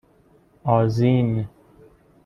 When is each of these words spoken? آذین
آذین 0.65 1.47